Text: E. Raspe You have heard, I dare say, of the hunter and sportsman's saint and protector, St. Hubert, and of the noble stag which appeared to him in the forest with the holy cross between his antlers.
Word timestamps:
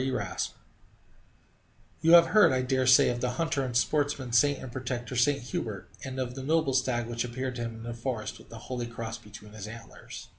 E. 0.03 0.09
Raspe 0.09 0.55
You 2.01 2.13
have 2.13 2.27
heard, 2.29 2.51
I 2.51 2.63
dare 2.63 2.87
say, 2.87 3.09
of 3.09 3.21
the 3.21 3.33
hunter 3.37 3.63
and 3.63 3.77
sportsman's 3.77 4.35
saint 4.35 4.57
and 4.57 4.71
protector, 4.71 5.15
St. 5.15 5.39
Hubert, 5.43 5.91
and 6.03 6.19
of 6.19 6.33
the 6.33 6.41
noble 6.41 6.73
stag 6.73 7.05
which 7.05 7.23
appeared 7.23 7.53
to 7.57 7.61
him 7.61 7.75
in 7.75 7.83
the 7.83 7.93
forest 7.93 8.39
with 8.39 8.49
the 8.49 8.57
holy 8.57 8.87
cross 8.87 9.19
between 9.19 9.53
his 9.53 9.67
antlers. 9.67 10.29